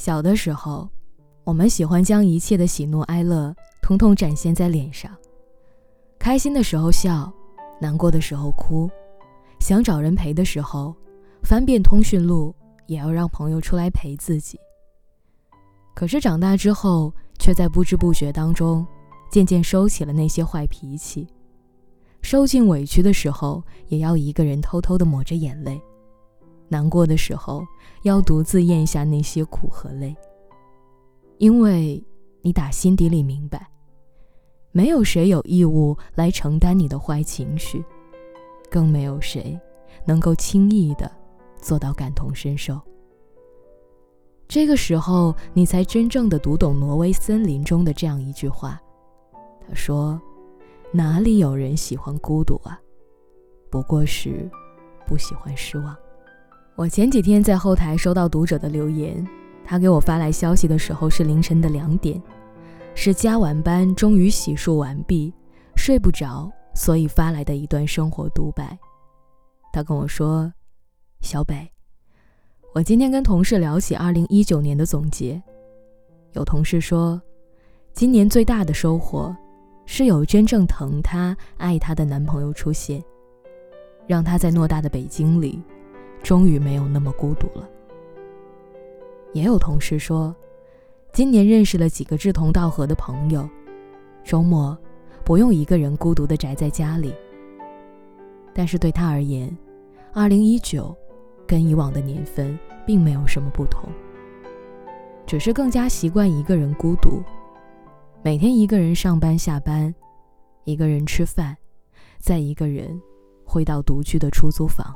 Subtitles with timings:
[0.00, 0.88] 小的时候，
[1.44, 5.14] 我们喜欢将一切的喜怒哀乐通通展现在脸上，
[6.18, 7.30] 开心的时候笑，
[7.78, 8.88] 难过的时候哭，
[9.60, 10.96] 想找人陪的时候，
[11.42, 12.54] 翻遍通讯录
[12.86, 14.58] 也要让朋友出来陪自己。
[15.94, 18.86] 可是长大之后，却在不知不觉当中，
[19.30, 21.28] 渐渐收起了那些坏脾气，
[22.22, 25.78] 受尽委屈的时候，也要一个人偷偷的抹着眼泪。
[26.70, 27.66] 难过的时候，
[28.04, 30.16] 要独自咽下那些苦和泪，
[31.38, 32.02] 因为
[32.42, 33.68] 你打心底里明白，
[34.70, 37.84] 没有谁有义务来承担你的坏情绪，
[38.70, 39.58] 更没有谁
[40.06, 41.10] 能够轻易的
[41.60, 42.80] 做到感同身受。
[44.46, 48.80] 这个时候，你才真正的读懂挪威森林中的这样一句话
[49.66, 50.20] ：“他说，
[50.92, 52.80] 哪里有人喜欢孤独啊？
[53.70, 54.48] 不过是
[55.04, 55.96] 不喜欢失望。”
[56.76, 59.26] 我前几天在后台收到读者的留言，
[59.66, 62.20] 他给我发来消息的时候是凌晨的两点，
[62.94, 65.32] 是加完班终于洗漱完毕，
[65.76, 68.78] 睡不着，所以发来的一段生活独白。
[69.72, 70.50] 他跟我说
[71.20, 71.70] ：“小北，
[72.72, 75.40] 我今天跟同事聊起二零一九年的总结，
[76.32, 77.20] 有同事说，
[77.92, 79.36] 今年最大的收获
[79.84, 83.04] 是有真正疼她、爱她的男朋友出现，
[84.06, 85.62] 让她在偌大的北京里。”
[86.22, 87.68] 终于没有那么孤独了。
[89.32, 90.34] 也有同事说，
[91.12, 93.48] 今年认识了几个志同道合的朋友，
[94.24, 94.76] 周末
[95.24, 97.14] 不用一个人孤独的宅在家里。
[98.52, 99.56] 但是对他而言，
[100.12, 100.96] 二零一九
[101.46, 103.88] 跟以往的年份并没有什么不同，
[105.26, 107.22] 只是更加习惯一个人孤独，
[108.22, 109.94] 每天一个人上班下班，
[110.64, 111.56] 一个人吃饭，
[112.18, 113.00] 再一个人
[113.44, 114.92] 回到独居的出租房。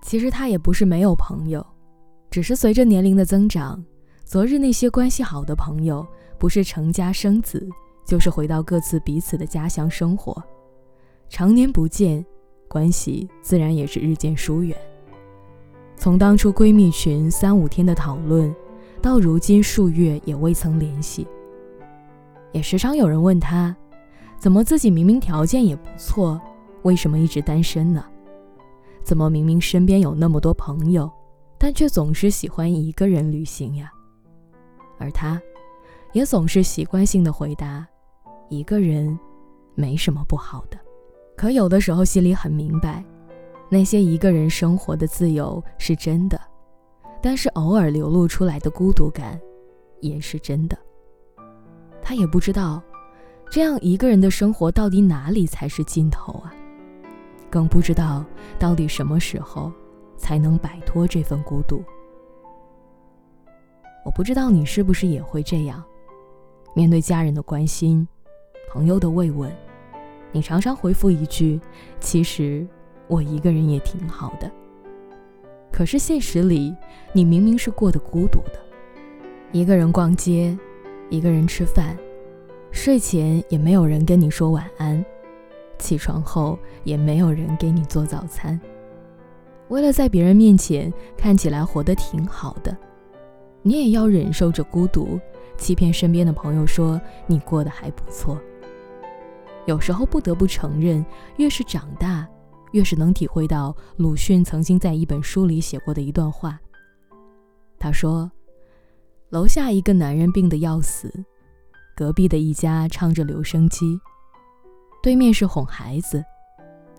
[0.00, 1.64] 其实他也不是没有朋友，
[2.30, 3.84] 只是随着年龄的增长，
[4.24, 6.06] 昨日那些关系好的朋友，
[6.38, 7.68] 不是成家生子，
[8.06, 10.42] 就是回到各自彼此的家乡生活，
[11.28, 12.24] 常年不见，
[12.68, 14.76] 关系自然也是日渐疏远。
[15.96, 18.54] 从当初闺蜜群三五天的讨论，
[19.02, 21.26] 到如今数月也未曾联系，
[22.52, 23.76] 也时常有人问他，
[24.38, 26.40] 怎么自己明明条件也不错，
[26.82, 28.04] 为什么一直单身呢？
[29.08, 31.10] 怎么明明身边有那么多朋友，
[31.56, 33.90] 但却总是喜欢一个人旅行呀？
[34.98, 35.40] 而他，
[36.12, 37.88] 也总是习惯性的回答
[38.50, 39.18] ：“一个人，
[39.74, 40.78] 没什么不好的。”
[41.38, 43.02] 可有的时候心里很明白，
[43.70, 46.38] 那些一个人生活的自由是真的，
[47.22, 49.40] 但是偶尔流露出来的孤独感，
[50.02, 50.76] 也是真的。
[52.02, 52.82] 他也不知道，
[53.50, 56.52] 这样一个人的生活到底哪里才是尽头啊？
[57.50, 58.24] 更不知道
[58.58, 59.72] 到底什么时候
[60.16, 61.82] 才能摆脱这份孤独。
[64.04, 65.82] 我不知道你是不是也会这样，
[66.74, 68.06] 面对家人的关心、
[68.70, 69.52] 朋友的慰问，
[70.32, 71.60] 你常常回复一句
[72.00, 72.66] ：“其实
[73.06, 74.50] 我一个人也挺好的。”
[75.70, 76.74] 可是现实里，
[77.12, 78.58] 你明明是过得孤独的，
[79.52, 80.56] 一个人逛街，
[81.10, 81.96] 一个人吃饭，
[82.70, 85.04] 睡前也没有人跟你说晚安。
[85.78, 88.60] 起床后也没有人给你做早餐。
[89.68, 92.76] 为了在别人面前看起来活得挺好的，
[93.62, 95.20] 你也要忍受着孤独，
[95.56, 98.40] 欺骗身边的朋友说你过得还不错。
[99.66, 101.04] 有时候不得不承认，
[101.36, 102.26] 越是长大，
[102.72, 106.58] 越是能体会到鲁迅曾经在一本书里写过的一段话。
[107.78, 108.30] 他说
[109.28, 111.12] ：“楼下一个男人病得要死，
[111.94, 114.00] 隔壁的一家唱着留声机。”
[115.08, 116.22] 对面是哄孩子，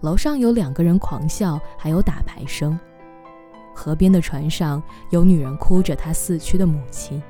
[0.00, 2.80] 楼上有两个人狂笑，还有打牌声。
[3.74, 7.22] 河边的船上有女人哭着她死去的母亲。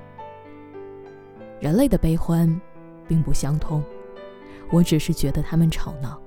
[1.59, 2.49] 人类的悲欢
[3.09, 3.83] 并不相通，
[4.71, 6.23] 我只是觉得他们吵闹。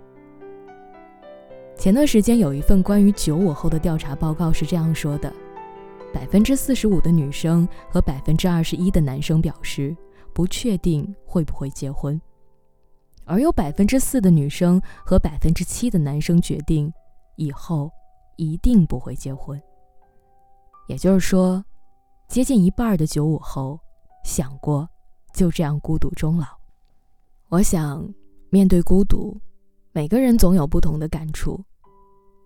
[1.77, 5.31] 前段时间有一份关于九五后的调查报告是这样说的：
[6.13, 9.95] 百分之四十五的女生和百分之二十一的男生表示
[10.33, 12.19] 不确定会不会结婚。
[13.25, 16.91] 而有百分之四的女生和百分之七的男生决定，
[17.35, 17.91] 以后
[18.37, 19.61] 一定不会结婚。
[20.87, 21.63] 也就是说，
[22.27, 23.79] 接近一半的九五后
[24.25, 24.87] 想过
[25.33, 26.47] 就这样孤独终老。
[27.49, 28.07] 我想，
[28.49, 29.39] 面对孤独，
[29.91, 31.63] 每个人总有不同的感触。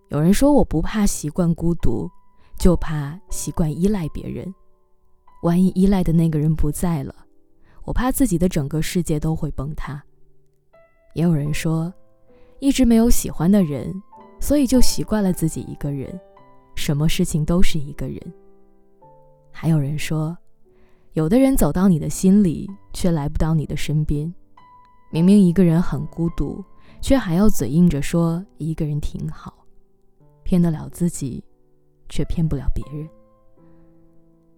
[0.10, 2.10] 有人说，我不怕习惯孤独，
[2.60, 4.54] 就怕习惯依赖别人。
[5.44, 7.14] 万一依赖的那个人不在了，
[7.84, 10.04] 我怕自己的整个世界都会崩塌。
[11.18, 11.92] 也有人说，
[12.60, 13.92] 一直没有喜欢的人，
[14.40, 16.08] 所以就习惯了自己一个人，
[16.76, 18.22] 什么事情都是一个人。
[19.52, 20.38] 还有人说，
[21.14, 24.32] 有的人走到你的心里，却来不到你的身边。
[25.10, 26.64] 明明一个人很孤独，
[27.02, 29.66] 却还要嘴硬着说一个人挺好，
[30.44, 31.44] 骗得了自己，
[32.10, 33.10] 却骗不了别人。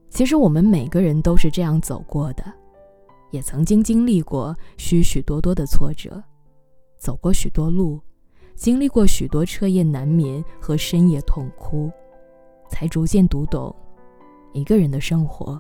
[0.10, 2.44] 其实我们每个人都是这样走过的，
[3.32, 6.22] 也曾经经历过许许多多的挫折，
[7.00, 8.00] 走过许多路，
[8.54, 11.90] 经历过许多彻夜难眠和深夜痛哭，
[12.70, 13.76] 才逐渐读懂，
[14.54, 15.60] 一个人的生活，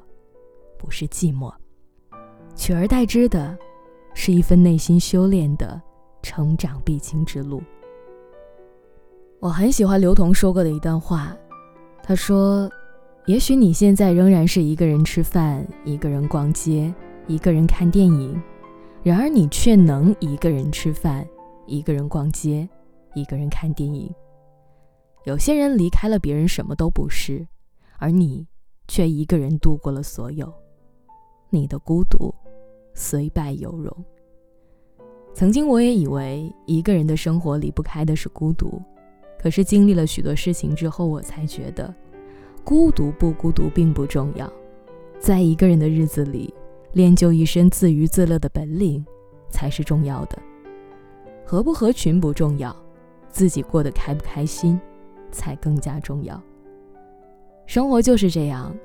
[0.77, 1.51] 不是寂寞，
[2.55, 3.57] 取而代之的。
[4.15, 5.81] 是一份内心修炼的
[6.21, 7.61] 成长必经之路。
[9.39, 11.33] 我很喜欢刘同说过的一段话，
[12.03, 12.69] 他说
[13.27, 16.93] ：“也许你现在仍然是一个人吃饭，一个人逛街，
[17.27, 18.41] 一个人看电影，
[19.03, 21.27] 然而你却能一个人吃饭，
[21.65, 22.67] 一个人逛街，
[23.15, 24.13] 一个人看电影。
[25.25, 27.47] 有些人离开了别人什么都不是，
[27.97, 28.45] 而你
[28.87, 30.51] 却一个人度过了所有。
[31.49, 32.33] 你的孤独。”
[32.95, 33.95] 虽败犹荣。
[35.33, 38.81] 曾经我也以为一个人的生活离不开的是孤独，
[39.39, 41.93] 可是经历了许多事情之后，我才觉得，
[42.61, 44.51] 孤独不孤独并不重要，
[45.17, 46.53] 在一个人的日子里，
[46.93, 49.05] 练就一身自娱自乐的本领
[49.49, 50.37] 才是重要的。
[51.45, 52.75] 合不合群不重要，
[53.29, 54.79] 自己过得开不开心
[55.31, 56.41] 才更加重要。
[57.65, 58.75] 生活就是这样，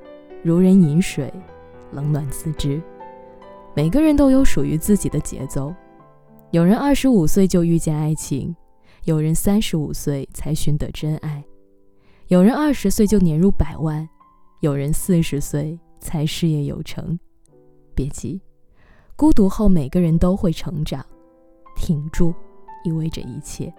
[0.42, 1.32] 如人饮水，
[1.92, 2.80] 冷暖自知。
[3.74, 5.74] 每个人都有属于自己的节奏，
[6.50, 8.54] 有人二十五岁就遇见爱情，
[9.04, 11.44] 有人三十五岁才寻得真爱，
[12.28, 14.08] 有人二十岁就年入百万，
[14.60, 17.18] 有人四十岁才事业有成。
[17.94, 18.40] 别急，
[19.16, 21.04] 孤独后每个人都会成长，
[21.76, 22.34] 挺住
[22.84, 23.72] 意味着一切。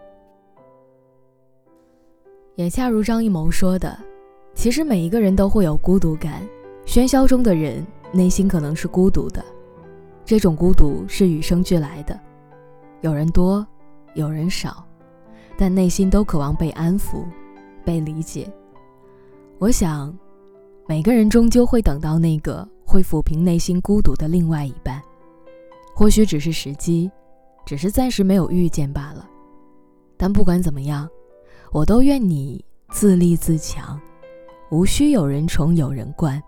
[2.56, 3.98] 也恰如张艺谋说的，
[4.54, 6.42] 其实每一个人都会有孤独感，
[6.86, 9.44] 喧嚣中的人内心可能是孤独的。
[10.24, 12.20] 这种孤独是与生俱来的，
[13.02, 13.68] 有人多，
[14.14, 14.84] 有人少，
[15.58, 17.26] 但内心都渴望被安抚、
[17.84, 18.52] 被理解。
[19.60, 20.18] 我想，
[20.88, 25.02] 每个人终究会等到那个会抚平内心孤独的另外一半，
[25.94, 27.12] 或许只是时机，
[27.66, 29.30] 只是暂时没有遇见罢了。
[30.16, 31.06] 但不管怎么样，
[31.74, 34.00] 我都愿你自立自强，
[34.72, 36.42] 无需有人宠有人惯，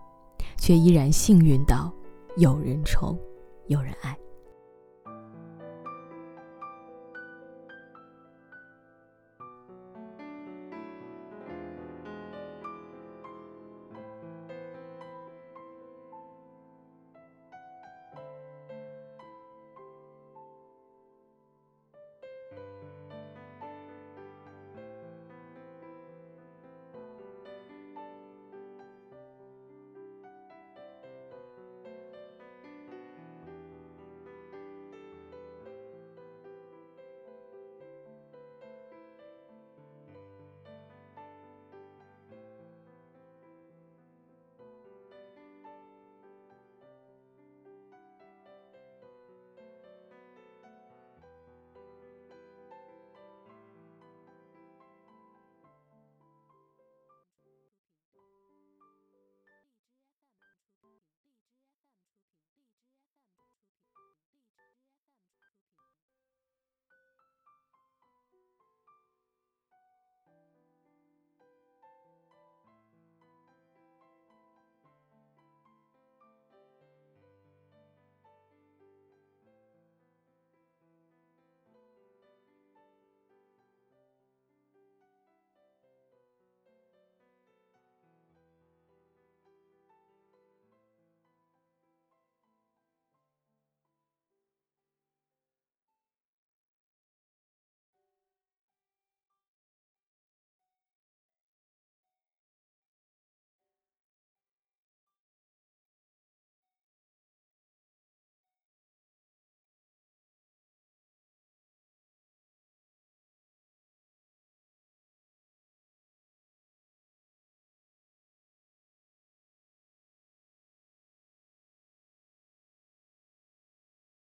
[0.56, 1.94] 却依然幸运到
[2.38, 3.20] 有人宠。
[3.68, 4.18] 有人爱。